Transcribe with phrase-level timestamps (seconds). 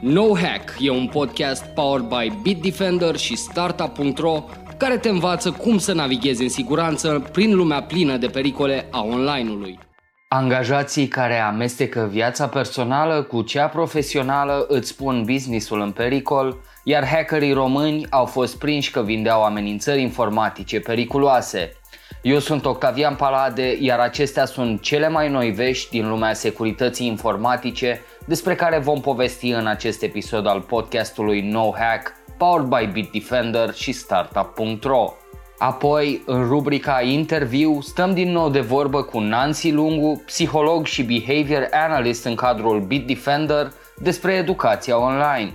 [0.00, 4.44] No Hack e un podcast powered by Bitdefender și Startup.ro
[4.76, 9.78] care te învață cum să navighezi în siguranță prin lumea plină de pericole a online-ului.
[10.28, 17.52] Angajații care amestecă viața personală cu cea profesională îți pun businessul în pericol, iar hackerii
[17.52, 21.72] români au fost prinși că vindeau amenințări informatice periculoase.
[22.22, 28.00] Eu sunt Octavian Palade, iar acestea sunt cele mai noi vești din lumea securității informatice
[28.26, 33.92] despre care vom povesti în acest episod al podcastului No Hack, powered by Bitdefender și
[33.92, 35.12] Startup.ro.
[35.58, 41.68] Apoi, în rubrica Interview, stăm din nou de vorbă cu Nancy Lungu, psiholog și behavior
[41.70, 45.52] analyst în cadrul Bitdefender, despre educația online.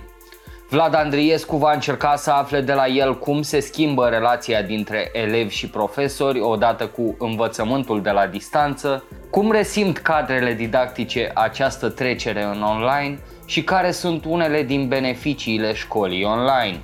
[0.72, 5.54] Vlad Andriescu va încerca să afle de la el cum se schimbă relația dintre elevi
[5.54, 12.62] și profesori odată cu învățământul de la distanță, cum resimt cadrele didactice această trecere în
[12.62, 16.80] online și care sunt unele din beneficiile școlii online.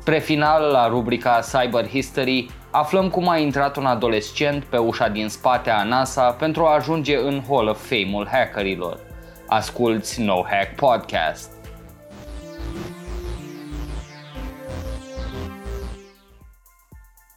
[0.00, 5.28] Spre final, la rubrica Cyber History, aflăm cum a intrat un adolescent pe ușa din
[5.28, 8.98] spate a NASA pentru a ajunge în Hall of Fame-ul hackerilor.
[9.46, 11.61] Asculți No Hack Podcast.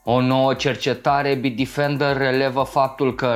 [0.08, 3.36] O nouă cercetare Bitdefender relevă faptul că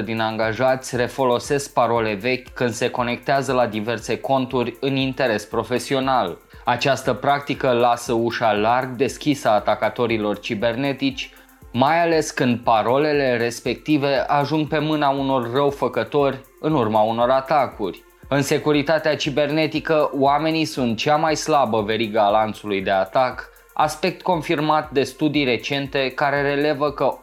[0.00, 6.38] 93% din angajați refolosesc parole vechi când se conectează la diverse conturi în interes profesional.
[6.64, 11.30] Această practică lasă ușa larg deschisă atacatorilor cibernetici,
[11.72, 18.04] mai ales când parolele respective ajung pe mâna unor răufăcători în urma unor atacuri.
[18.28, 24.90] În securitatea cibernetică, oamenii sunt cea mai slabă verigă a lanțului de atac, aspect confirmat
[24.90, 27.16] de studii recente care relevă că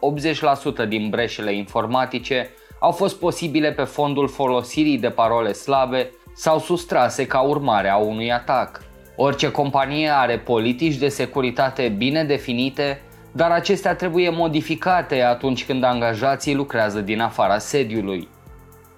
[0.84, 2.50] 80% din breșele informatice
[2.80, 8.32] au fost posibile pe fondul folosirii de parole slabe sau sustrase ca urmare a unui
[8.32, 8.82] atac.
[9.16, 16.54] Orice companie are politici de securitate bine definite, dar acestea trebuie modificate atunci când angajații
[16.54, 18.28] lucrează din afara sediului.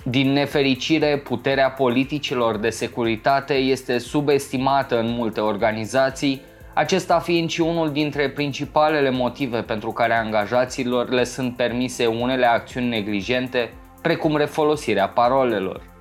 [0.05, 6.43] Din nefericire, puterea politicilor de securitate este subestimată în multe organizații
[6.75, 12.89] acesta fiind și unul dintre principalele motive pentru care angajaților le sunt permise unele acțiuni
[12.89, 15.93] neglijente, precum refolosirea parolelor.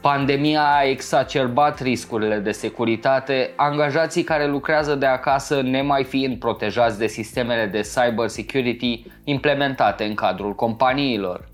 [0.00, 7.06] Pandemia a exacerbat riscurile de securitate, angajații care lucrează de acasă nemai fiind protejați de
[7.06, 11.48] sistemele de cyber security implementate în cadrul companiilor.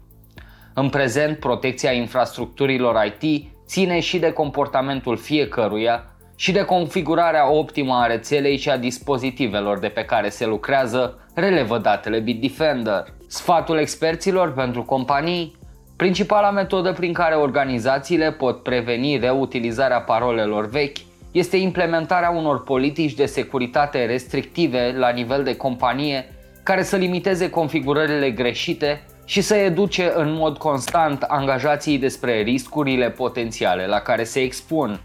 [0.74, 8.06] În prezent, protecția infrastructurilor IT ține și de comportamentul fiecăruia, și de configurarea optimă a
[8.06, 13.04] rețelei și a dispozitivelor de pe care se lucrează, relevă datele Bitdefender.
[13.28, 15.62] Sfatul experților pentru companii
[15.96, 20.96] Principala metodă prin care organizațiile pot preveni reutilizarea parolelor vechi
[21.30, 26.28] este implementarea unor politici de securitate restrictive la nivel de companie
[26.62, 33.86] care să limiteze configurările greșite și să educe în mod constant angajații despre riscurile potențiale
[33.86, 35.00] la care se expun.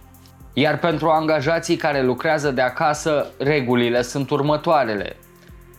[0.59, 5.15] Iar pentru angajații care lucrează de acasă, regulile sunt următoarele.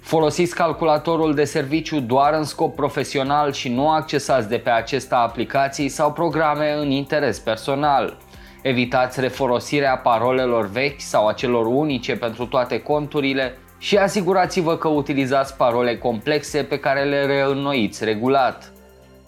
[0.01, 5.89] Folosiți calculatorul de serviciu doar în scop profesional și nu accesați de pe acesta aplicații
[5.89, 8.17] sau programe în interes personal.
[8.63, 15.57] Evitați refolosirea parolelor vechi sau a celor unice pentru toate conturile și asigurați-vă că utilizați
[15.57, 18.73] parole complexe pe care le reînnoiți regulat.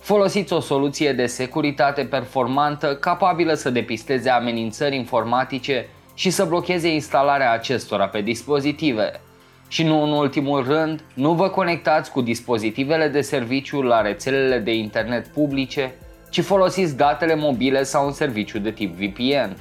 [0.02, 7.52] Folosiți o soluție de securitate performantă capabilă să depisteze amenințări informatice și să blocheze instalarea
[7.52, 9.20] acestora pe dispozitive.
[9.68, 14.74] Și nu în ultimul rând, nu vă conectați cu dispozitivele de serviciu la rețelele de
[14.74, 15.94] internet publice,
[16.30, 19.56] ci folosiți datele mobile sau un serviciu de tip VPN.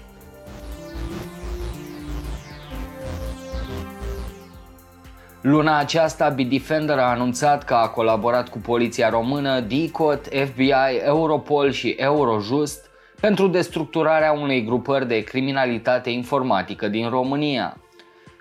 [5.41, 10.74] Luna aceasta, Bitdefender a anunțat că a colaborat cu poliția română, DICOT, FBI,
[11.06, 17.78] Europol și Eurojust pentru destructurarea unei grupări de criminalitate informatică din România.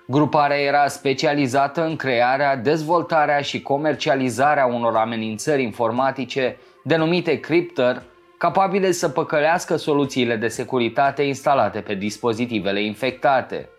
[0.07, 8.01] Gruparea era specializată în crearea, dezvoltarea și comercializarea unor amenințări informatice denumite Crypter,
[8.37, 13.69] capabile să păcălească soluțiile de securitate instalate pe dispozitivele infectate.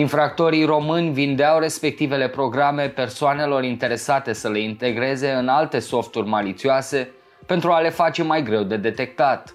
[0.00, 7.10] Infractorii români vindeau respectivele programe persoanelor interesate să le integreze în alte softuri malițioase
[7.46, 9.54] pentru a le face mai greu de detectat.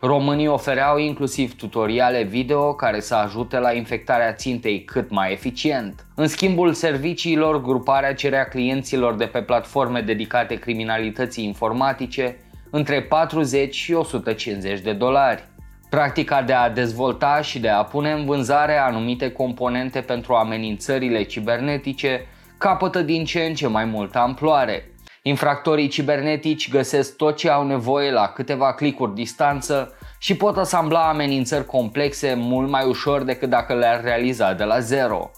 [0.00, 6.06] Românii ofereau inclusiv tutoriale video care să ajute la infectarea țintei cât mai eficient.
[6.14, 12.36] În schimbul serviciilor, gruparea cerea clienților de pe platforme dedicate criminalității informatice
[12.70, 15.44] între 40 și 150 de dolari.
[15.90, 22.26] Practica de a dezvolta și de a pune în vânzare anumite componente pentru amenințările cibernetice
[22.58, 24.90] capătă din ce în ce mai multă amploare.
[25.22, 31.66] Infractorii cibernetici găsesc tot ce au nevoie la câteva clicuri distanță și pot asambla amenințări
[31.66, 35.30] complexe mult mai ușor decât dacă le-ar realiza de la zero.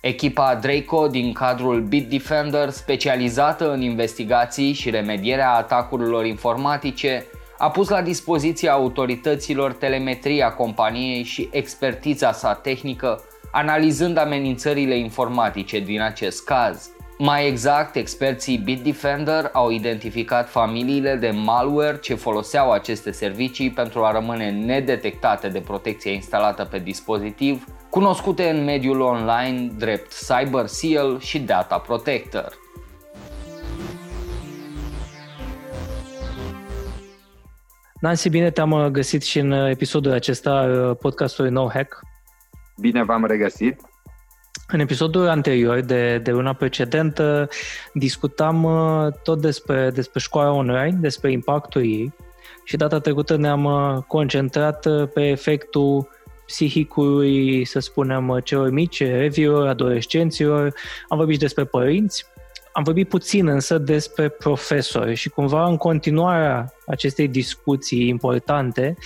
[0.00, 7.26] Echipa Draco din cadrul Bitdefender, specializată în investigații și remedierea atacurilor informatice,
[7.58, 13.22] a pus la dispoziția autorităților telemetria companiei și expertiza sa tehnică,
[13.52, 16.90] analizând amenințările informatice din acest caz.
[17.18, 24.10] Mai exact, experții Bitdefender au identificat familiile de malware ce foloseau aceste servicii pentru a
[24.10, 31.38] rămâne nedetectate de protecția instalată pe dispozitiv, cunoscute în mediul online drept Cyber Seal și
[31.38, 32.65] Data Protector.
[38.06, 42.00] Nancy, bine te-am uh, găsit și în uh, episodul acesta uh, podcastului No Hack.
[42.76, 43.80] Bine v-am regăsit.
[44.68, 47.48] În episodul anterior de, de luna precedentă
[47.92, 48.66] discutam
[49.22, 52.12] tot despre, despre școala online, despre impactul ei
[52.64, 53.66] și data trecută ne-am
[54.08, 56.08] concentrat pe efectul
[56.46, 60.74] psihicului, să spunem, celor mici, reviilor, adolescenților,
[61.08, 62.26] am vorbit despre părinți,
[62.76, 68.96] am vorbit puțin însă despre profesori și cumva în continuarea acestei discuții importante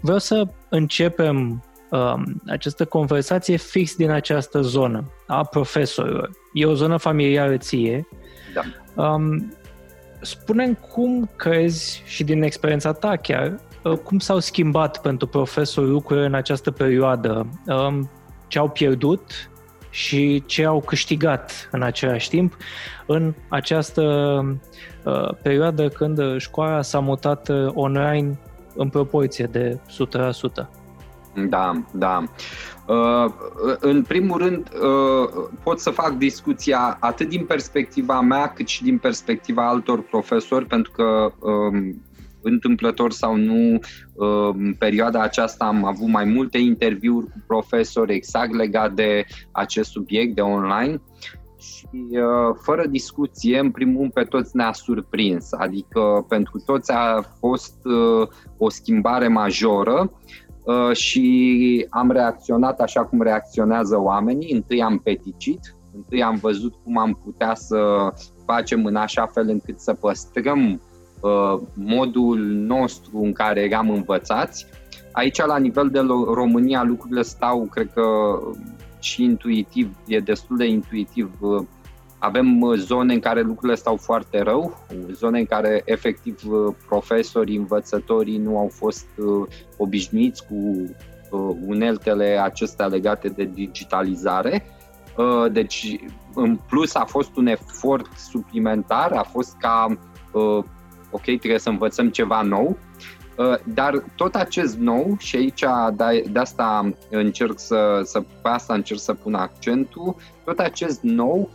[0.00, 6.30] vreau să începem um, această conversație fix din această zonă a profesorilor.
[6.52, 8.08] E o zonă familiară ție.
[8.54, 8.62] Da.
[9.02, 9.52] Um,
[10.20, 16.26] spune cum crezi și din experiența ta chiar, uh, cum s-au schimbat pentru profesori lucrurile
[16.26, 17.46] în această perioadă?
[17.66, 18.10] Um,
[18.46, 19.50] ce au pierdut
[19.96, 22.56] și ce au câștigat în același timp
[23.06, 24.02] în această
[25.04, 28.38] uh, perioadă când școala s-a mutat uh, online
[28.74, 29.78] în proporție de
[30.58, 30.66] 100%.
[31.48, 32.22] Da, da.
[32.86, 33.32] Uh,
[33.80, 38.98] în primul rând, uh, pot să fac discuția atât din perspectiva mea, cât și din
[38.98, 41.94] perspectiva altor profesori, pentru că uh,
[42.46, 43.78] întâmplător sau nu,
[44.52, 50.34] în perioada aceasta am avut mai multe interviuri cu profesori exact legat de acest subiect
[50.34, 51.00] de online
[51.58, 51.86] și
[52.62, 55.52] fără discuție, în primul rând, pe toți ne-a surprins.
[55.52, 57.76] Adică pentru toți a fost
[58.58, 60.12] o schimbare majoră
[60.92, 64.52] și am reacționat așa cum reacționează oamenii.
[64.52, 68.12] Întâi am peticit, întâi am văzut cum am putea să
[68.46, 70.95] facem în așa fel încât să păstrăm Uh,
[71.74, 74.66] modul nostru în care eram învățați.
[75.12, 75.98] Aici, la nivel de
[76.34, 78.02] România, lucrurile stau, cred că
[79.06, 81.30] și intuitiv, e destul de intuitiv.
[81.40, 81.62] Uh,
[82.18, 86.42] avem uh, zone în care lucrurile stau foarte rău, zone în care efectiv
[86.88, 89.06] profesorii, învățătorii nu au fost
[89.76, 90.84] obișnuiți cu
[91.66, 94.64] uneltele acestea legate de digitalizare.
[95.52, 96.00] Deci,
[96.34, 99.98] în plus, a fost un efort suplimentar, a fost ca
[101.16, 102.76] ok, trebuie să învățăm ceva nou,
[103.36, 105.64] uh, dar tot acest nou, și aici
[106.30, 111.50] de asta încerc să, să, pe asta încerc să pun accentul, tot acest nou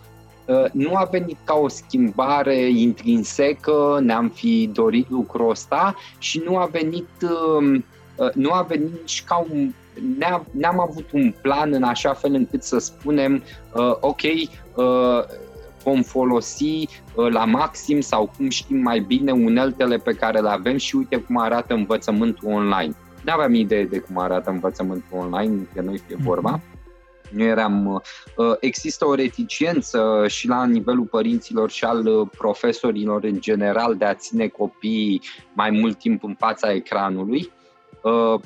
[0.46, 6.58] uh, nu a venit ca o schimbare intrinsecă, ne-am fi dorit lucrul ăsta și nu
[6.58, 7.74] a venit, um,
[8.16, 9.72] uh, nu a venit nici ca un
[10.18, 13.44] ne-am, ne-am avut un plan în așa fel încât să spunem,
[13.74, 15.24] uh, ok, uh,
[15.84, 20.78] vom folosi uh, la maxim sau cum știm mai bine uneltele pe care le avem
[20.78, 22.96] și uite cum arată învățământul online.
[23.26, 26.50] Nu aveam idee de cum arată învățământul online, că noi fie vorba.
[26.52, 26.80] Mhm.
[27.32, 28.02] Nu eram.
[28.36, 34.06] Uh, există o reticiență și la nivelul părinților și al uh, profesorilor în general de
[34.06, 35.22] a ține copiii
[35.54, 37.52] mai mult timp în fața ecranului.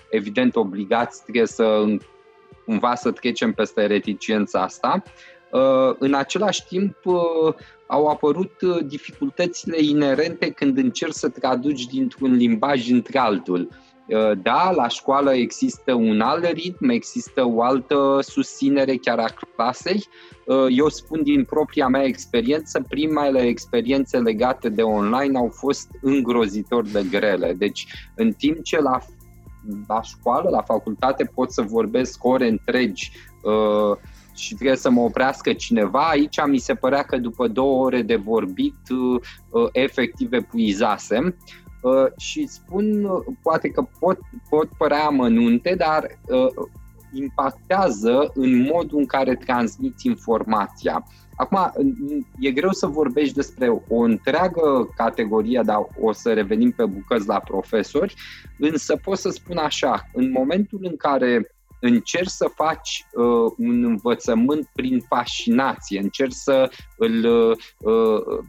[0.10, 1.86] Evident, obligați trebuie să
[2.66, 5.04] cumva să trecem peste reticiența asta.
[5.56, 7.54] Uh, în același timp, uh,
[7.88, 13.70] au apărut uh, dificultățile inerente când încerci să traduci dintr-un limbaj într-altul.
[14.42, 20.08] Da, la școală există un alt ritm, există o altă susținere chiar a clasei.
[20.70, 27.06] Eu spun din propria mea experiență, primele experiențe legate de online au fost îngrozitor de
[27.10, 27.54] grele.
[27.54, 29.00] Deci, în timp ce la,
[29.88, 33.12] la școală, la facultate pot să vorbesc ore întregi
[33.44, 33.98] uh,
[34.36, 38.16] și trebuie să mă oprească cineva, aici mi se părea că după două ore de
[38.16, 41.36] vorbit, uh, uh, efectiv epuizasem.
[41.82, 43.08] Uh, și spun,
[43.42, 46.08] poate că pot, pot părea amănunte, dar
[47.14, 51.06] impactează în modul în care transmiți informația.
[51.36, 51.72] Acum,
[52.40, 57.40] e greu să vorbești despre o întreagă categorie, dar o să revenim pe bucăți la
[57.40, 58.14] profesori,
[58.60, 61.55] însă pot să spun așa, în momentul în care
[61.86, 67.26] încerci să faci uh, un învățământ prin fascinație, încerci să îl,
[67.78, 68.40] uh,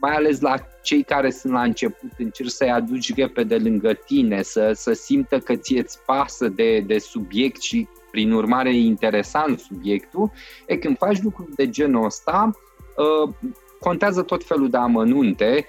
[0.00, 4.72] mai ales la cei care sunt la început, încerci să-i aduci repede lângă tine, să,
[4.74, 10.30] să simtă că ție-ți pasă de, de subiect și prin urmare e interesant subiectul,
[10.66, 12.50] e când faci lucruri de genul ăsta,
[12.96, 13.32] uh,
[13.80, 15.66] contează tot felul de amănunte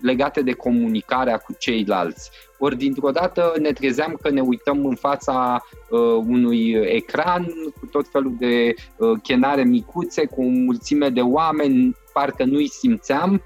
[0.00, 2.30] legate de comunicarea cu ceilalți.
[2.58, 7.44] Ori dintr-o dată ne trezeam că ne uităm în fața uh, unui ecran
[7.80, 13.42] cu tot felul de uh, chenare micuțe, cu o mulțime de oameni, parcă nu-i simțeam,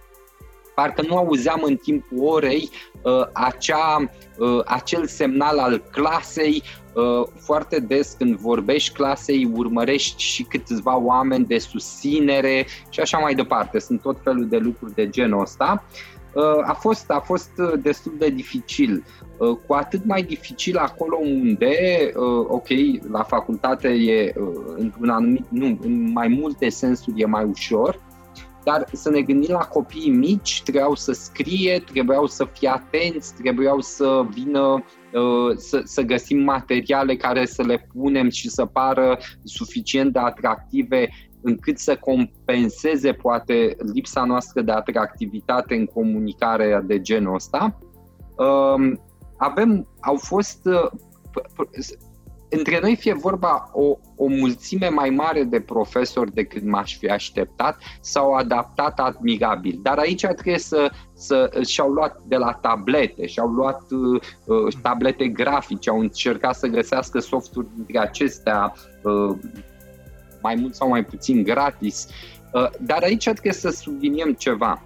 [0.75, 2.71] parcă nu auzeam în timpul orei
[3.03, 6.63] uh, acea, uh, acel semnal al clasei.
[6.95, 13.35] Uh, foarte des când vorbești clasei, urmărești și câțiva oameni de susținere și așa mai
[13.35, 13.79] departe.
[13.79, 15.85] Sunt tot felul de lucruri de genul ăsta.
[15.89, 16.22] Uh,
[16.65, 19.05] a fost, a fost uh, destul de dificil.
[19.37, 21.77] Uh, cu atât mai dificil acolo unde,
[22.49, 22.69] ok,
[23.11, 24.35] la facultate e
[24.77, 28.01] într-un anumit, nu, în mai multe sensuri e mai ușor,
[28.65, 33.81] dar să ne gândim la copiii mici, trebuiau să scrie, trebuiau să fie atenți, trebuiau
[33.81, 34.85] să vină
[35.57, 41.09] să, să găsim materiale care să le punem și să pară suficient de atractive
[41.43, 47.79] încât să compenseze poate lipsa noastră de atractivitate în comunicare de genul ăsta.
[48.37, 49.01] Um,
[49.37, 50.69] avem, au fost
[52.53, 57.79] între noi fie vorba o, o mulțime mai mare de profesori decât m-aș fi așteptat,
[58.01, 59.79] s-au adaptat admirabil.
[59.83, 65.91] Dar aici trebuie să, să și-au luat de la tablete, și-au luat uh, tablete grafice,
[65.91, 68.73] au încercat să găsească softuri dintre acestea,
[69.03, 69.37] uh,
[70.43, 72.09] mai mult sau mai puțin gratis.
[72.53, 74.83] Uh, dar aici trebuie să subliniem ceva.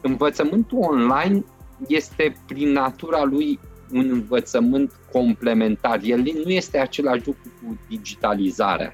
[0.00, 1.44] Învățământul online
[1.88, 3.58] este prin natura lui
[3.92, 6.00] un învățământ complementar.
[6.02, 8.92] El nu este același lucru cu digitalizarea.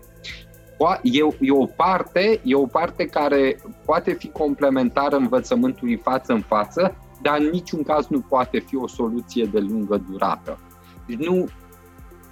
[1.02, 6.96] E, e, o parte, e o parte care poate fi complementară învățământului față în față,
[7.22, 10.58] dar în niciun caz nu poate fi o soluție de lungă durată.
[11.06, 11.46] Deci nu,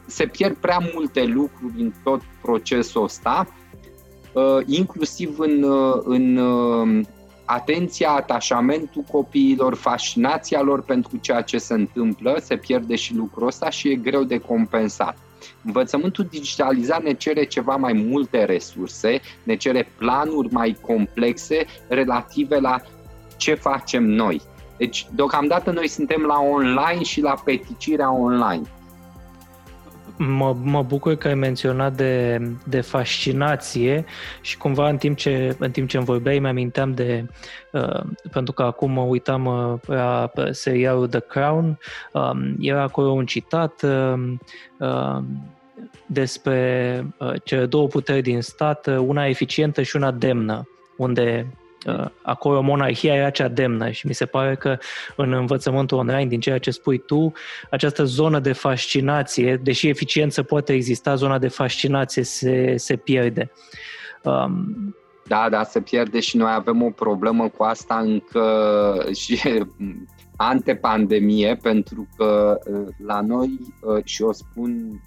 [0.09, 3.49] se pierd prea multe lucruri în tot procesul ăsta,
[4.33, 7.07] uh, inclusiv în, uh, în uh,
[7.45, 13.71] atenția, atașamentul copiilor, fascinația lor pentru ceea ce se întâmplă, se pierde și lucrul ăsta
[13.71, 15.17] și e greu de compensat.
[15.65, 22.81] Învățământul digitalizat ne cere ceva mai multe resurse, ne cere planuri mai complexe relative la
[23.37, 24.41] ce facem noi.
[24.77, 28.63] Deci, deocamdată noi suntem la online și la peticirea online.
[30.19, 34.05] Mă, mă bucur că ai menționat de, de fascinație
[34.41, 37.27] și cumva în timp ce, în timp ce îmi vorbeai mi-aminteam de,
[37.73, 38.01] uh,
[38.33, 41.79] pentru că acum mă uitam uh, la pe serialul The Crown,
[42.13, 44.33] um, era acolo un citat uh,
[44.79, 45.19] uh,
[46.07, 51.58] despre uh, cele două puteri din stat, uh, una eficientă și una demnă, unde Uh,
[52.23, 54.79] acolo monarhia era cea demnă și mi se pare că
[55.17, 57.33] în învățământul online, din ceea ce spui tu,
[57.71, 63.51] această zonă de fascinație, deși eficiență poate exista, zona de fascinație se, se pierde.
[64.23, 69.41] Um, da, da, se pierde și noi avem o problemă cu asta încă și
[70.37, 75.03] antepandemie, pentru că uh, la noi, uh, și o spun,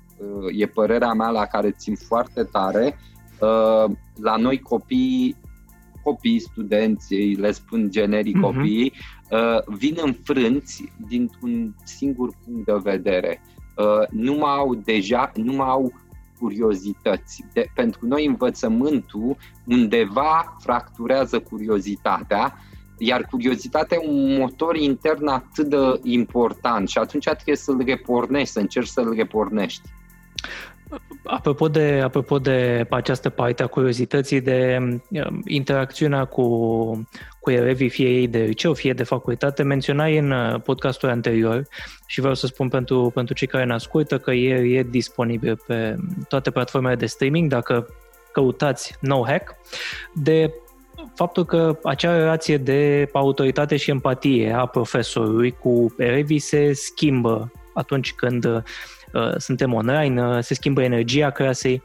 [0.58, 2.98] e părerea mea la care țin foarte tare,
[4.22, 5.36] la noi copiii
[6.03, 8.41] copii, studenți, le spun generic uh-huh.
[8.41, 8.93] copiii,
[9.31, 13.41] uh, vin înfrânți dintr-un singur punct de vedere.
[13.77, 15.93] Uh, nu mai au deja, nu mai au
[16.39, 17.43] curiozități.
[17.53, 22.58] De, pentru noi învățământul undeva fracturează curiozitatea,
[22.98, 28.60] iar curiozitatea e un motor intern atât de important și atunci trebuie să-l repornești, să
[28.60, 29.89] încerci să-l repornești.
[31.24, 36.45] Apropo de, apropo de această parte a curiozității de um, interacțiunea cu,
[37.39, 41.67] cu elevii, fie ei de liceu, fie de facultate, menționai în uh, podcastul anterior
[42.05, 45.95] și vreau să spun pentru, pentru cei care ne ascultă că e, e disponibil pe
[46.27, 47.88] toate platformele de streaming, dacă
[48.31, 49.55] căutați No Hack,
[50.13, 50.53] de
[51.15, 58.13] faptul că acea relație de autoritate și empatie a profesorului cu elevii se schimbă atunci
[58.13, 58.62] când Uh,
[59.38, 61.82] suntem online, uh, se schimbă energia clasei.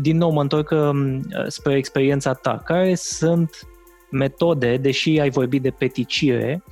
[0.00, 2.62] Din nou mă întorc um, spre experiența ta.
[2.64, 3.66] Care sunt
[4.10, 6.62] metode, deși ai vorbit de peticire,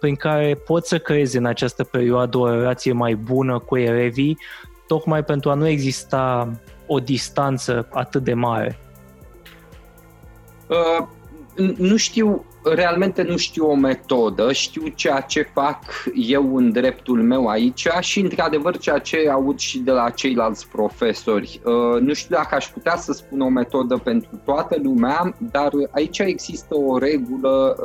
[0.00, 4.38] prin care poți să creezi în această perioadă o relație mai bună cu elevii,
[4.86, 6.52] tocmai pentru a nu exista
[6.86, 8.78] o distanță atât de mare?
[10.66, 11.06] Uh,
[11.76, 15.78] nu știu, realmente nu știu o metodă, știu ceea ce fac
[16.14, 21.60] eu în dreptul meu aici și, într-adevăr, ceea ce aud și de la ceilalți profesori.
[21.64, 26.18] Uh, nu știu dacă aș putea să spun o metodă pentru toată lumea, dar aici
[26.18, 27.76] există o regulă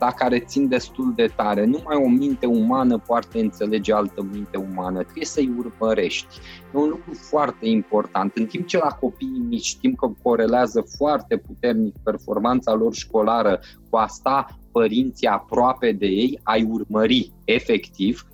[0.00, 1.64] um, la care țin destul de tare.
[1.64, 5.02] Numai o minte umană poate înțelege altă minte umană.
[5.02, 6.38] Trebuie să-i urmărești.
[6.74, 8.36] E un lucru foarte important.
[8.36, 13.60] În timp ce la copiii mici știm că corelează foarte puternic performanța lor școlară
[13.90, 18.26] cu asta părinții aproape de ei, ai urmări efectiv,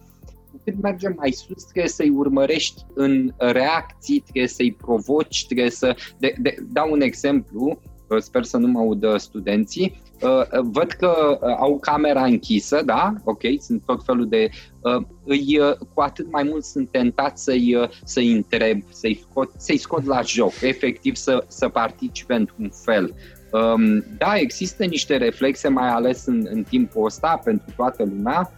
[0.65, 5.97] cât mergem mai sus, trebuie să-i urmărești în reacții, trebuie să-i provoci, trebuie să...
[6.19, 7.81] De, de, dau un exemplu,
[8.19, 13.41] sper să nu mă audă studenții, Uh, văd că uh, au camera închisă, da, ok,
[13.61, 14.49] sunt tot felul de...
[14.81, 15.59] Uh, îi,
[15.95, 20.53] cu atât mai mult sunt tentat să-i, să-i întreb, să-i scot, să-i scot la joc,
[20.61, 23.15] efectiv să, să participe într-un fel.
[23.53, 28.53] Um, da, există niște reflexe, mai ales în, în timpul ăsta, pentru toată lumea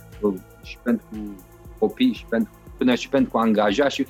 [0.62, 1.37] și pentru
[1.78, 4.06] copii și pentru, până și pentru angajați și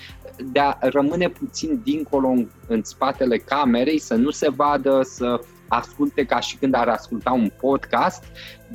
[0.53, 6.25] de a rămâne puțin dincolo în, în spatele camerei, să nu se vadă, să asculte
[6.25, 8.25] ca și când ar asculta un podcast,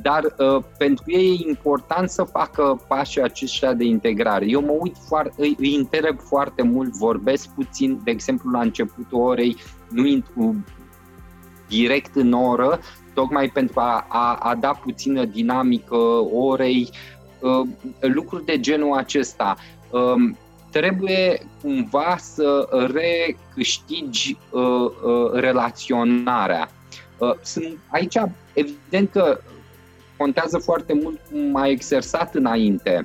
[0.02, 4.46] dar uh, pentru ei e important să facă pașii aceștia de integrare.
[4.46, 9.20] Eu mă uit foarte, îi, îi întreb foarte mult, vorbesc puțin, de exemplu la începutul
[9.20, 9.56] orei,
[9.88, 10.64] nu intru
[11.68, 12.80] direct în oră,
[13.14, 15.96] tocmai pentru a, a, a da puțină dinamică
[16.32, 16.90] orei,
[17.40, 17.68] uh,
[18.00, 19.56] lucruri de genul acesta.
[19.90, 20.30] Uh,
[20.78, 26.70] trebuie cumva să recâștigi uh, uh, relaționarea.
[27.18, 28.16] Uh, sunt aici,
[28.52, 29.40] evident că
[30.16, 33.02] contează foarte mult cum ai exersat înainte.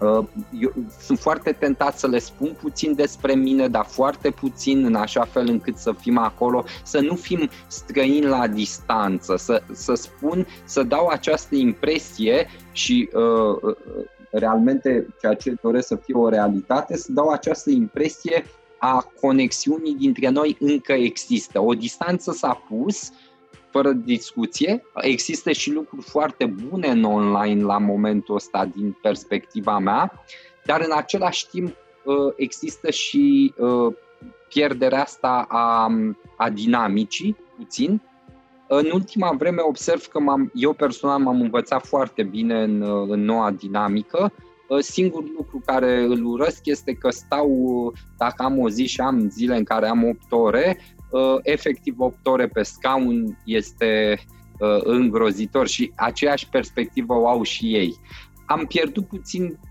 [0.00, 0.24] Uh,
[0.60, 5.24] eu sunt foarte tentat să le spun puțin despre mine, dar foarte puțin în așa
[5.24, 10.82] fel încât să fim acolo, să nu fim străini la distanță, să, să spun, să
[10.82, 13.76] dau această impresie și uh, uh
[14.30, 18.44] realmente ceea ce doresc să fie o realitate, să dau această impresie
[18.78, 21.60] a conexiunii dintre noi încă există.
[21.60, 23.12] O distanță s-a pus,
[23.70, 24.82] fără discuție.
[24.94, 30.12] Există și lucruri foarte bune în online la momentul ăsta din perspectiva mea,
[30.64, 33.94] dar în același timp uh, există și uh,
[34.48, 35.90] pierderea asta a,
[36.36, 38.00] a dinamicii, puțin.
[38.68, 43.50] În ultima vreme observ că m-am, eu personal m-am învățat foarte bine în, în noua
[43.50, 44.32] dinamică.
[44.70, 47.48] Ă, singurul lucru care îl urăsc este că stau,
[48.16, 50.78] dacă am o zi și am zile în care am 8 ore,
[51.12, 54.18] ă, efectiv 8 ore pe scaun este
[54.60, 57.96] ă, îngrozitor și aceeași perspectivă o au și ei.
[58.46, 59.65] Am pierdut puțin uh,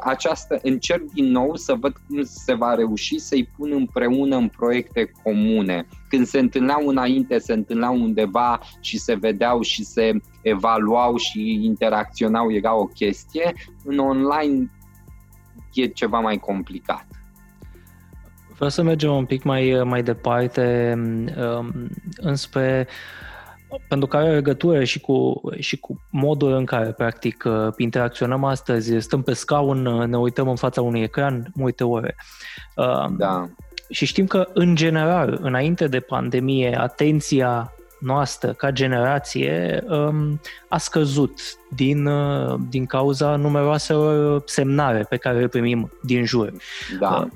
[0.00, 5.10] această, încerc din nou să văd cum se va reuși să-i pun împreună în proiecte
[5.22, 5.86] comune.
[6.08, 12.52] Când se întâlneau înainte, se întâlneau undeva și se vedeau și se evaluau și interacționau,
[12.52, 13.54] era o chestie.
[13.84, 14.70] În online
[15.72, 17.06] e ceva mai complicat.
[18.54, 22.94] Vreau să mergem un pic mai, mai departe um, înspre uh,
[23.88, 28.98] pentru că are legătură și cu, și cu modul în care, practic, uh, interacționăm astăzi.
[28.98, 32.16] Stăm pe scaun, uh, ne uităm în fața unui ecran multe ore.
[32.76, 33.48] Uh, da.
[33.88, 41.40] Și știm că, în general, înainte de pandemie, atenția noastră ca generație um, a scăzut
[41.74, 42.08] din,
[42.68, 46.52] din cauza numeroaselor semnare pe care le primim din jur.
[46.98, 47.28] Da.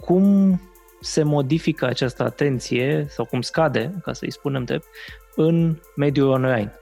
[0.00, 0.60] Cum
[1.00, 4.86] se modifică această atenție sau cum scade, ca să-i spunem drept,
[5.40, 6.72] în mediul online?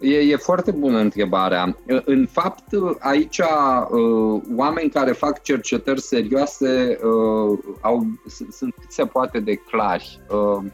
[0.00, 1.76] E, e foarte bună întrebarea.
[2.04, 2.64] În fapt,
[2.98, 8.06] aici uh, oameni care fac cercetări serioase uh, au,
[8.50, 10.20] sunt cât se poate de clari.
[10.28, 10.64] Uh,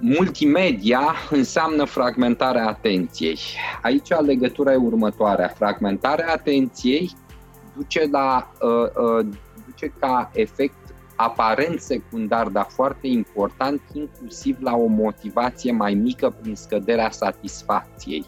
[0.00, 3.38] multimedia înseamnă fragmentarea atenției.
[3.82, 5.48] Aici legătura e următoarea.
[5.48, 7.10] Fragmentarea atenției
[7.76, 8.52] duce, la,
[9.66, 10.83] duce ca efect
[11.16, 18.24] aparent secundar, dar foarte important, inclusiv la o motivație mai mică prin scăderea satisfacției.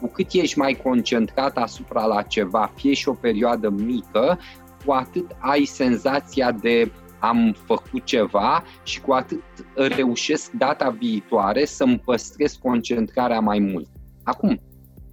[0.00, 4.38] Cu cât ești mai concentrat asupra la ceva, fie și o perioadă mică,
[4.84, 9.42] cu atât ai senzația de am făcut ceva și cu atât
[9.74, 13.88] reușesc data viitoare să-mi păstrez concentrarea mai mult.
[14.22, 14.60] Acum,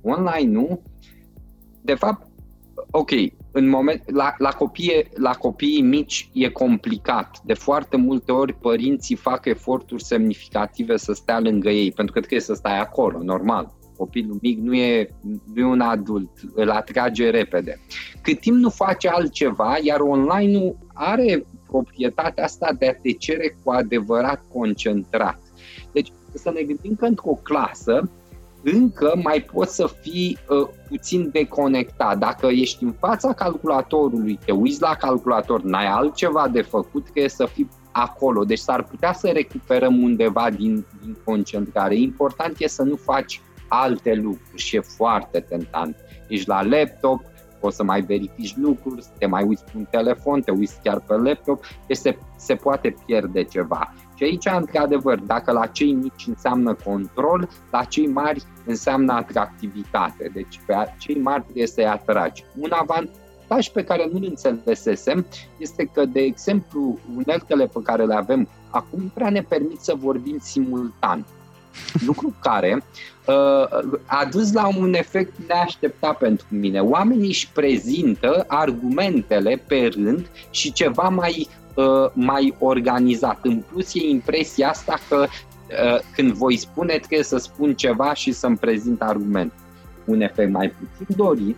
[0.02, 0.82] online nu,
[1.82, 2.28] de fapt,
[2.92, 3.12] ok,
[3.58, 7.40] în moment, la, la, copii, la copiii mici e complicat.
[7.44, 12.40] De foarte multe ori părinții fac eforturi semnificative să stea lângă ei, pentru că trebuie
[12.40, 13.74] să stai acolo, normal.
[13.98, 15.10] Copilul mic nu e,
[15.54, 17.80] nu e un adult, îl atrage repede.
[18.22, 23.72] Cât timp nu face altceva, iar online-ul are proprietatea asta de a te cere cu
[23.72, 25.40] adevărat concentrat
[25.92, 28.10] Deci să ne gândim că într-o clasă
[28.74, 32.18] încă mai poți să fii uh, puțin deconectat.
[32.18, 37.46] Dacă ești în fața calculatorului, te uiți la calculator, n-ai altceva de făcut, trebuie să
[37.46, 38.44] fii acolo.
[38.44, 41.96] Deci s-ar putea să recuperăm undeva din, din concentrare.
[41.96, 45.96] Important e să nu faci alte lucruri și e foarte tentant.
[46.28, 47.22] Ești la laptop,
[47.60, 51.14] poți să mai verifici lucruri, te mai uiți pe un telefon, te uiți chiar pe
[51.14, 53.94] laptop, deci se, se poate pierde ceva.
[54.16, 60.32] Și aici, într-adevăr, dacă la cei mici înseamnă control, la cei mari înseamnă atractivitate.
[60.34, 62.44] Deci pe cei mari trebuie să-i atragi.
[62.60, 65.26] Un avantaj pe care nu-l înțelesesem
[65.58, 70.38] este că, de exemplu, uneltele pe care le avem acum prea ne permit să vorbim
[70.42, 71.26] simultan.
[72.06, 72.84] Lucru care
[73.28, 76.80] uh, a dus la un efect neașteptat pentru mine.
[76.80, 83.40] Oamenii își prezintă argumentele pe rând și ceva mai Uh, mai organizat.
[83.42, 88.32] În plus e impresia asta că uh, când voi spune trebuie să spun ceva și
[88.32, 89.54] să-mi prezint argument.
[90.06, 91.58] Un efect mai puțin dorit,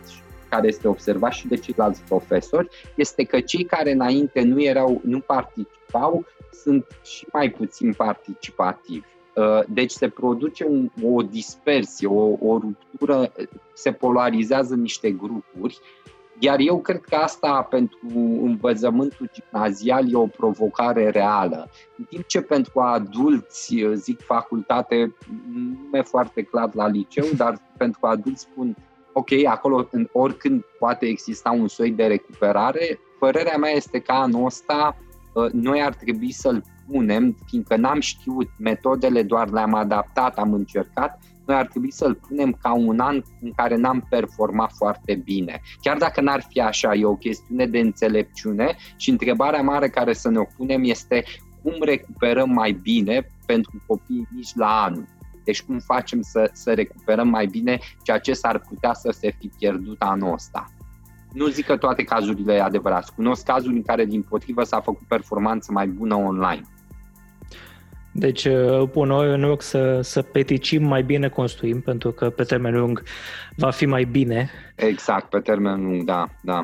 [0.49, 5.19] care este observat și de ceilalți profesori, este că cei care înainte nu erau, nu
[5.19, 6.25] participau,
[6.63, 9.06] sunt și mai puțin participativi.
[9.36, 13.32] Uh, deci se produce un, o dispersie, o, o ruptură,
[13.73, 15.80] se polarizează niște grupuri
[16.39, 18.08] iar eu cred că asta pentru
[18.41, 21.69] învățământul gimnazial e o provocare reală.
[21.97, 25.15] În timp ce pentru adulți, zic facultate,
[25.91, 28.76] nu e foarte clar la liceu, dar pentru adulți spun,
[29.13, 34.97] ok, acolo oricând poate exista un soi de recuperare, părerea mea este că anul ăsta
[35.36, 41.19] ă, noi ar trebui să-l punem, fiindcă n-am știut metodele, doar le-am adaptat, am încercat,
[41.48, 45.62] noi ar trebui să-l punem ca un an în care n-am performat foarte bine.
[45.82, 50.30] Chiar dacă n-ar fi așa, e o chestiune de înțelepciune și întrebarea mare care să
[50.30, 51.24] ne o punem este
[51.62, 55.08] cum recuperăm mai bine pentru copiii mici la anul.
[55.44, 59.48] Deci cum facem să, să recuperăm mai bine ceea ce s-ar putea să se fi
[59.58, 60.72] pierdut anul ăsta.
[61.34, 63.12] Nu zic că toate cazurile adevărate.
[63.16, 66.62] Cunosc cazuri în care, din potrivă, s-a făcut performanță mai bună online
[68.19, 72.80] deci, uh, pun în loc să, să peticim, mai bine construim, pentru că pe termen
[72.80, 73.03] lung
[73.56, 74.49] va fi mai bine.
[74.75, 76.62] Exact, pe termen lung, da, da.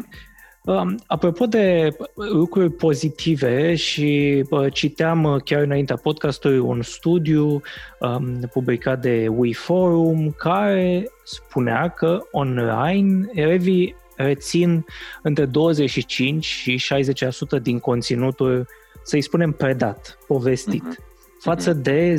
[0.62, 7.62] Um, apropo de lucruri pozitive și citeam uh, chiar înaintea podcastului un studiu
[8.00, 14.86] um, publicat de WeForum care spunea că online elevii rețin
[15.22, 16.82] între 25 și
[17.58, 18.68] 60% din conținutul,
[19.04, 20.84] să-i spunem, predat, povestit.
[20.84, 21.12] Uh-huh
[21.44, 21.82] față mhm.
[21.82, 22.16] de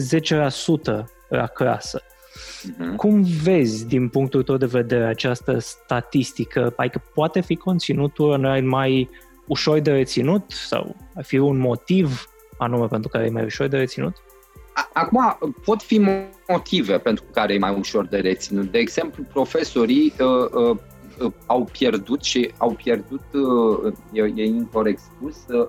[1.02, 2.02] 10% la clasă.
[2.02, 2.96] Uh-huh.
[2.96, 6.72] Cum vezi din punctul tău de vedere această statistică?
[6.76, 9.10] Adică poate fi conținutul online mai
[9.46, 13.76] ușor de reținut sau ar fi un motiv anume pentru care e mai ușor de
[13.76, 14.16] reținut?
[14.92, 15.98] Acum, pot fi
[16.48, 18.70] motive pentru care e mai ușor de reținut.
[18.70, 20.76] De exemplu, profesorii uh, uh,
[21.20, 25.68] uh, au pierdut și au pierdut, uh, e, e incorrect spus, uh,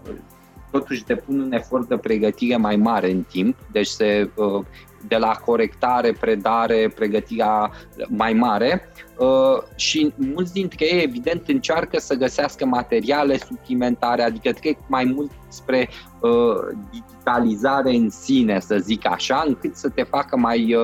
[0.79, 4.65] totuși depun un efort de pregătire mai mare în timp, deci se, uh,
[5.07, 7.71] de la corectare, predare, pregătirea
[8.07, 14.77] mai mare uh, și mulți dintre ei evident încearcă să găsească materiale suplimentare, adică trec
[14.87, 15.89] mai mult spre
[16.21, 16.31] uh,
[16.91, 20.75] digitalizare în sine, să zic așa, încât să te facă mai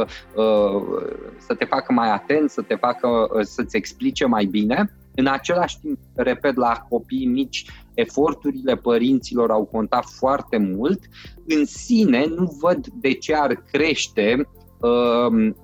[1.37, 3.09] să te facă mai atent, să te facă
[3.41, 4.95] să-ți explice mai bine.
[5.15, 10.99] În același timp, repet, la copii mici, eforturile părinților au contat foarte mult.
[11.47, 14.47] În sine, nu văd de ce ar crește,
[14.79, 15.55] um,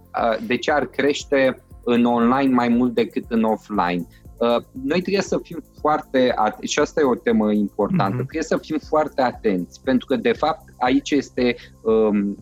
[0.46, 4.08] de ce ar crește în online mai mult decât în offline.
[4.38, 8.28] Uh, noi trebuie să fim foarte atenți, și asta e o temă importantă, mm-hmm.
[8.28, 12.38] trebuie să fim foarte atenți, pentru că, de fapt, aici este um,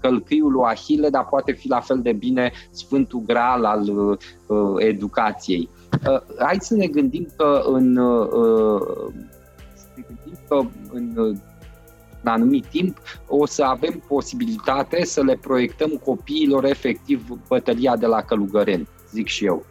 [0.00, 5.68] călcâiul lui Ahile, dar poate fi la fel de bine Sfântul Graal al uh, educației.
[6.08, 9.09] Uh, hai să ne gândim că în, uh, să ne gândim
[10.50, 10.60] că
[10.92, 11.36] în uh,
[12.22, 18.22] în anumit timp o să avem posibilitate să le proiectăm copiilor efectiv bătălia de la
[18.22, 19.64] Călugăreni, zic și eu.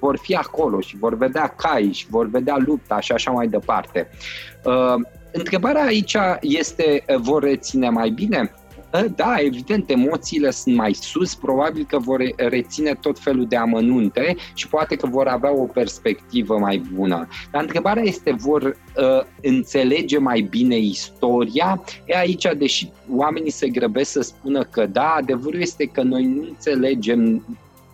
[0.00, 4.08] Vor fi acolo și vor vedea cai și vor vedea lupta și așa mai departe.
[4.64, 4.94] Uh,
[5.32, 8.54] întrebarea aici este, vor reține mai bine?
[8.92, 14.36] Ă, da, evident, emoțiile sunt mai sus, probabil că vor reține tot felul de amănunte
[14.54, 17.28] și poate că vor avea o perspectivă mai bună.
[17.50, 21.82] Dar întrebarea este, vor uh, înțelege mai bine istoria?
[22.06, 26.42] E aici, deși oamenii se grăbesc să spună că da, adevărul este că noi nu
[26.42, 27.44] înțelegem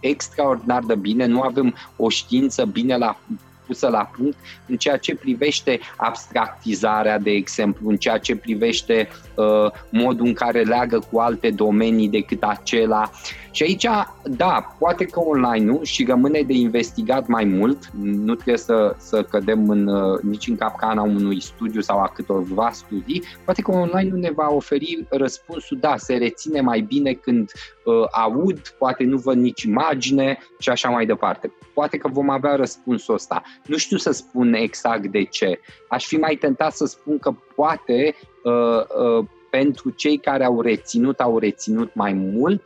[0.00, 3.20] extraordinar de bine, nu avem o știință bine la
[3.66, 9.70] pusă la punct în ceea ce privește abstractizarea, de exemplu, în ceea ce privește uh,
[9.90, 13.11] modul în care leagă cu alte domenii decât acela.
[13.56, 13.86] Și aici,
[14.22, 19.68] da, poate că online-ul și rămâne de investigat mai mult, nu trebuie să, să cădem
[19.68, 24.16] în, uh, nici în capcana unui studiu sau a câtorva studii, poate că online nu
[24.16, 27.50] ne va oferi răspunsul, da, se reține mai bine când
[27.84, 31.52] uh, aud, poate nu văd nici imagine și așa mai departe.
[31.74, 33.42] Poate că vom avea răspunsul ăsta.
[33.66, 35.60] Nu știu să spun exact de ce.
[35.88, 38.80] Aș fi mai tentat să spun că poate uh,
[39.18, 42.62] uh, pentru cei care au reținut, au reținut mai mult,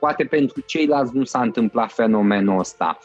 [0.00, 2.98] poate pentru ceilalți nu s-a întâmplat fenomenul ăsta.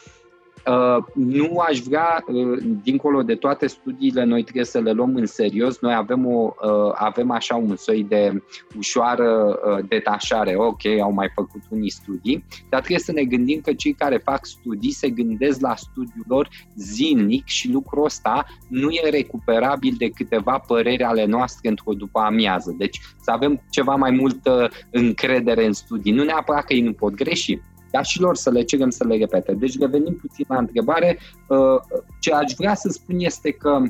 [0.70, 5.26] Uh, nu aș vrea, uh, dincolo de toate studiile, noi trebuie să le luăm în
[5.26, 5.78] serios.
[5.80, 8.42] Noi avem, o, uh, avem așa un soi de
[8.76, 10.54] ușoară detașare.
[10.56, 14.46] Ok, au mai făcut unii studii, dar trebuie să ne gândim că cei care fac
[14.46, 20.58] studii se gândesc la studiul lor zilnic și lucrul ăsta nu e recuperabil de câteva
[20.58, 22.74] păreri ale noastre într-o după amiază.
[22.78, 26.12] Deci să avem ceva mai multă încredere în studii.
[26.12, 27.60] Nu neapărat că ei nu pot greși,
[27.96, 29.52] dar și lor să le cerem să le repete.
[29.52, 31.18] Deci revenim puțin la întrebare.
[31.48, 31.80] Uh,
[32.20, 33.82] ce aș vrea să spun este că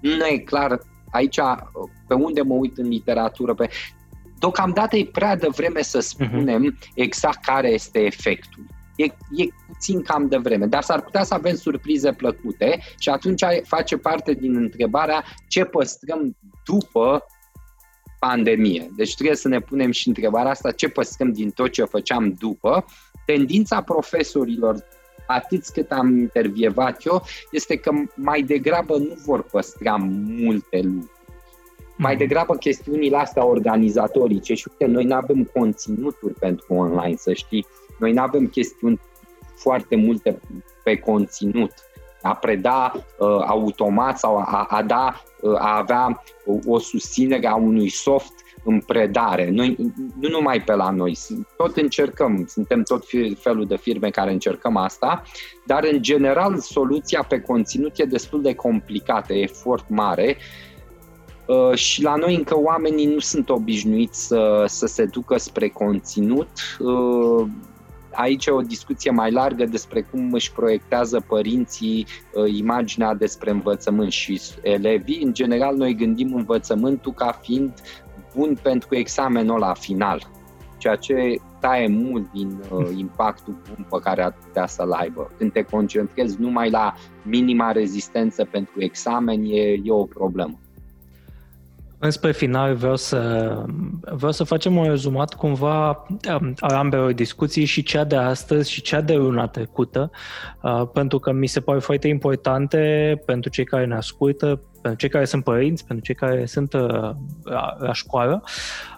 [0.00, 0.78] nu e clar
[1.10, 1.40] aici
[2.06, 3.68] pe unde mă uit în literatură, pe...
[4.38, 6.06] deocamdată e prea devreme să mhm.
[6.06, 6.94] spunem uh-huh.
[6.94, 8.64] exact care este efectul.
[8.96, 9.04] E,
[9.42, 13.96] e puțin cam de vreme, dar s-ar putea să avem surprize plăcute și atunci face
[13.96, 17.24] parte din întrebarea ce păstrăm după
[18.18, 18.90] pandemie.
[18.96, 22.84] Deci trebuie să ne punem și întrebarea asta, ce păstrăm din tot ce făceam după
[23.26, 24.84] tendința profesorilor,
[25.26, 31.16] atât cât am intervievat eu, este că mai degrabă nu vor păstra multe lucruri.
[31.96, 32.22] Mai mhm.
[32.22, 37.66] degrabă chestiunile astea organizatorice și uite, noi nu avem conținuturi pentru online, să știi.
[37.98, 39.00] Noi nu avem chestiuni
[39.54, 40.40] foarte multe
[40.84, 41.72] pe conținut.
[42.28, 47.54] A preda uh, automat sau a, a da, uh, a avea o, o susținere a
[47.54, 48.32] unui soft
[48.64, 49.50] în predare.
[49.50, 49.76] Noi,
[50.20, 51.18] nu numai pe la noi,
[51.56, 53.04] tot încercăm, suntem tot
[53.38, 55.22] felul de firme care încercăm asta,
[55.66, 60.36] dar în general soluția pe conținut e destul de complicată, e efort mare
[61.46, 66.48] uh, și la noi încă oamenii nu sunt obișnuiți să, să se ducă spre conținut.
[68.10, 73.50] Uh, aici e o discuție mai largă despre cum își proiectează părinții uh, imaginea despre
[73.50, 75.22] învățământ și elevii.
[75.22, 77.72] În general, noi gândim învățământul ca fiind
[78.36, 80.30] bun pentru examenul la final,
[80.76, 85.30] ceea ce taie mult din uh, impactul bun pe care ar putea să-l aibă.
[85.38, 90.58] Când te concentrezi numai la minima rezistență pentru examen, e, e o problemă.
[92.00, 93.52] Înspre final vreau să,
[94.00, 96.06] vreau să facem un rezumat cumva
[96.40, 100.10] um, a ambelor discuții și cea de astăzi și cea de luna trecută,
[100.62, 105.08] uh, pentru că mi se pare foarte importante pentru cei care ne ascultă, pentru cei
[105.08, 107.10] care sunt părinți, pentru cei care sunt uh,
[107.42, 108.42] la, la școală.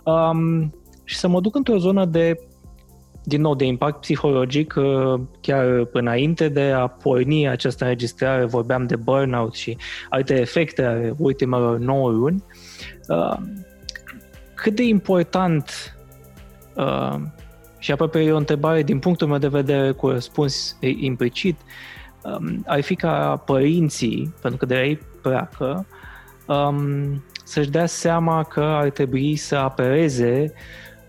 [0.04, 2.40] Um, și să mă duc într-o zonă de
[3.24, 8.96] din nou, de impact psihologic, uh, chiar înainte de a porni această înregistrare, vorbeam de
[8.96, 9.76] burnout și
[10.08, 12.44] alte efecte ale ultimelor 9 luni.
[13.08, 13.36] Uh,
[14.54, 15.96] cât de important
[16.74, 17.14] uh,
[17.78, 21.56] și aproape e o întrebare din punctul meu de vedere cu răspuns implicit,
[22.22, 25.86] um, ar fi ca părinții, pentru că de ei pleacă,
[26.46, 30.52] um, să-și dea seama că ar trebui să apeleze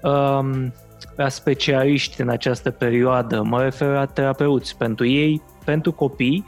[0.02, 0.74] um,
[1.22, 3.42] la specialiști în această perioadă.
[3.42, 6.46] Mă refer la terapeuți pentru ei, pentru copii,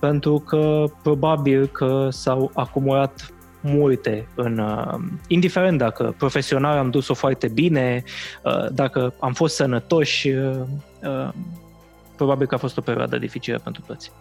[0.00, 4.94] pentru că probabil că s-au acumulat multe în, uh,
[5.26, 8.02] indiferent dacă profesional am dus-o foarte bine,
[8.44, 11.28] uh, dacă am fost sănătoși, uh,
[12.16, 14.12] probabil că a fost o perioadă dificilă pentru toți.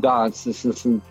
[0.00, 1.02] Da, sunt, sunt,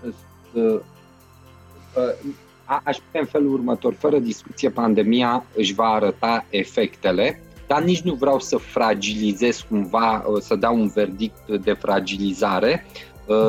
[2.84, 8.14] aș putea în felul următor, fără discuție, pandemia își va arăta efectele, dar nici nu
[8.14, 12.86] vreau să fragilizez cumva, să dau un verdict de fragilizare.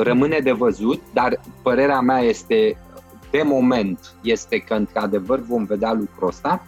[0.02, 2.76] Rămâne de văzut, dar părerea mea este
[3.30, 6.66] de moment este că într-adevăr vom vedea lucrul ăsta.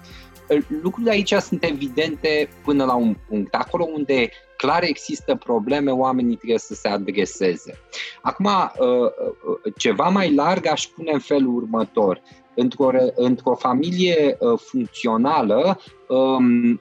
[0.83, 3.55] Lucrurile aici sunt evidente până la un punct.
[3.55, 7.79] Acolo unde clar există probleme, oamenii trebuie să se adreseze.
[8.23, 12.23] Acum, uh, uh, ceva mai larg aș pune în felul următor.
[12.55, 15.79] Într-o, într-o familie uh, funcțională,
[16.09, 16.81] um,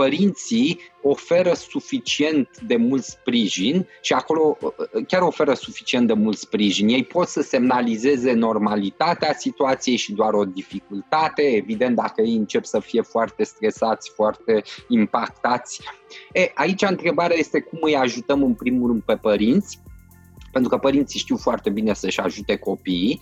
[0.00, 4.58] părinții oferă suficient de mult sprijin și acolo
[5.06, 6.88] chiar oferă suficient de mult sprijin.
[6.88, 12.80] Ei pot să semnalizeze normalitatea situației și doar o dificultate, evident dacă ei încep să
[12.80, 15.80] fie foarte stresați, foarte impactați.
[16.32, 19.78] E, aici întrebarea este cum îi ajutăm în primul rând pe părinți
[20.52, 23.20] pentru că părinții știu foarte bine să-și ajute copiii,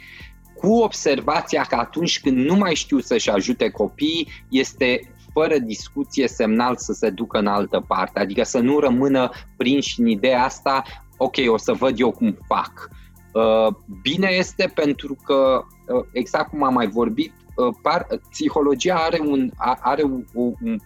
[0.57, 5.01] cu observația că atunci când nu mai știu să-și ajute copiii, este
[5.33, 10.07] fără discuție semnal să se ducă în altă parte, adică să nu rămână prinși în
[10.07, 10.83] ideea asta,
[11.17, 12.91] ok, o să văd eu cum fac.
[13.33, 19.21] Uh, bine este pentru că, uh, exact cum am mai vorbit, uh, par, psihologia are
[19.21, 20.79] un, are un, un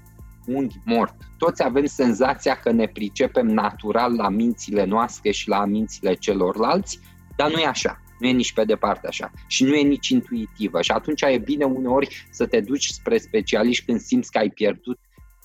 [0.47, 1.15] unghi mort.
[1.39, 7.01] Toți avem senzația că ne pricepem natural la mințile noastre și la mințile celorlalți,
[7.37, 8.02] dar nu e așa.
[8.23, 9.31] Nu e nici pe departe așa.
[9.47, 10.83] Și nu e nici intuitivă.
[10.83, 14.99] Și atunci e bine uneori să te duci spre specialiști când simți că ai pierdut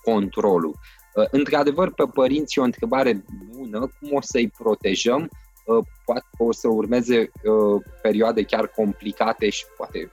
[0.03, 0.75] controlul.
[1.31, 5.29] Într-adevăr, pe părinți e o întrebare bună, cum o să-i protejăm?
[6.05, 7.31] Poate o să urmeze
[8.01, 10.11] perioade chiar complicate și poate,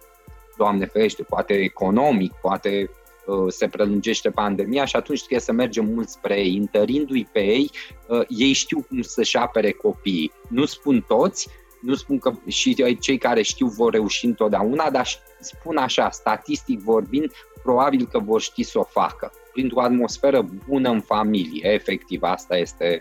[0.56, 2.90] Doamne ferește, poate economic, poate
[3.26, 6.56] Uh, se prelungește pandemia și atunci trebuie să mergem mult spre ei.
[6.56, 7.70] Întărindu-i pe ei,
[8.08, 10.32] uh, ei știu cum să-și apere copiii.
[10.48, 11.48] Nu spun toți,
[11.84, 15.06] nu spun că și cei care știu vor reuși întotdeauna, dar
[15.40, 17.30] spun așa, statistic vorbind,
[17.62, 19.32] probabil că vor ști să o facă.
[19.52, 23.00] Printr-o atmosferă bună în familie, efectiv, asta este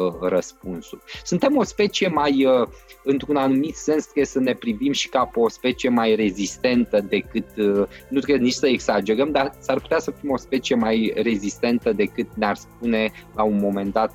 [0.00, 1.02] Uh, răspunsul.
[1.24, 2.68] Suntem o specie mai, uh,
[3.04, 7.46] într-un anumit sens, trebuie să ne privim și ca pe o specie mai rezistentă decât,
[7.56, 11.92] uh, nu trebuie nici să exagerăm, dar s-ar putea să fim o specie mai rezistentă
[11.92, 14.14] decât ne-ar spune la un moment dat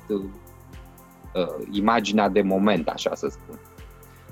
[1.70, 3.60] imaginea de moment, așa să spun.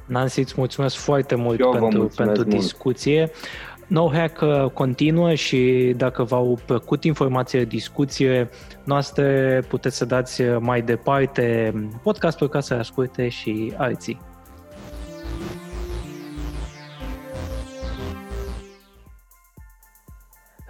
[0.06, 2.58] Nancy, îți mulțumesc foarte mult pentru, pentru mult.
[2.58, 3.30] discuție.
[3.86, 8.48] NoHack uh, continuă și dacă v-au plăcut informațiile, discuție
[8.84, 14.20] noastre, puteți să dați mai departe podcastul ca să asculte și alții.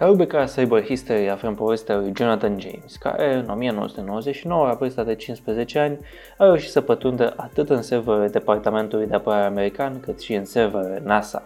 [0.05, 5.15] La rubrica Cyber History aflăm povestea lui Jonathan James, care în 1999, la vârsta de
[5.15, 5.99] 15 ani,
[6.37, 11.01] a reușit să pătrundă atât în serverele Departamentului de Apărare American, cât și în serverele
[11.05, 11.43] NASA.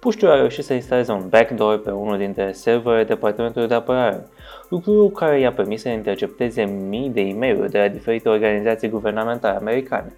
[0.00, 4.26] Puștiu a reușit să instaleze un backdoor pe unul dintre serverele Departamentului de Apărare,
[4.68, 9.56] lucru care i-a permis să intercepteze mii de e mail de la diferite organizații guvernamentale
[9.56, 10.16] americane.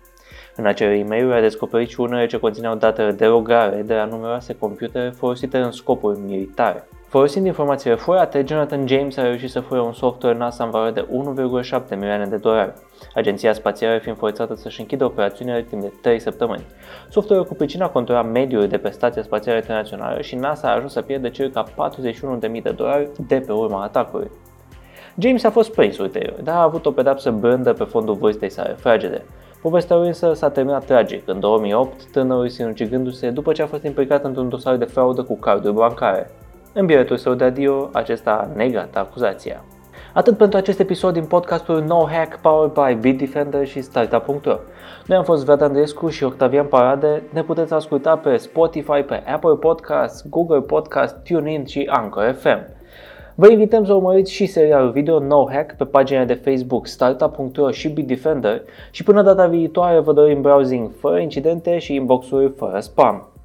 [0.56, 4.04] În acele e mail a descoperit și unele ce conțineau date de rogare de la
[4.04, 6.88] numeroase computere folosite în scopuri militare.
[7.08, 11.06] Folosind informațiile furate, Jonathan James a reușit să fure un software NASA în valoare de
[11.80, 12.72] 1,7 milioane de dolari,
[13.14, 16.66] agenția spațială fiind forțată să-și închidă operațiunile timp de 3 săptămâni.
[17.08, 21.02] Software cu pricina controla mediul de pe Stația Spațială Internațională și NASA a ajuns să
[21.02, 24.30] pierde circa 41.000 de dolari de pe urma atacului.
[25.18, 28.72] James a fost prins ulterior, dar a avut o pedapsă blândă pe fondul vârstei sale
[28.72, 29.24] fragede.
[29.62, 34.24] Povestea lui însă s-a terminat tragic în 2008, tânărul sinucigându-se după ce a fost implicat
[34.24, 36.30] într-un dosar de fraudă cu carduri bancare.
[36.78, 39.64] În biletul său de adio, acesta a negat acuzația.
[40.14, 44.56] Atât pentru acest episod din podcastul No Hack powered by Bitdefender și Startup.ro.
[45.06, 47.22] Noi am fost Vlad Andreescu și Octavian Parade.
[47.32, 52.66] Ne puteți asculta pe Spotify, pe Apple Podcasts, Google Podcast, TuneIn și Anchor FM.
[53.34, 57.88] Vă invităm să urmăriți și serialul video No Hack pe pagina de Facebook Startup.ro și
[57.88, 63.37] Bitdefender și până data viitoare vă dorim browsing fără incidente și inbox-uri fără spam.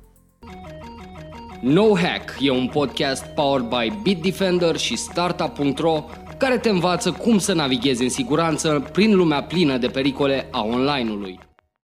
[1.63, 6.04] No Hack e un podcast powered by Bitdefender și Startup.ro
[6.38, 11.39] care te învață cum să navighezi în siguranță prin lumea plină de pericole a online-ului.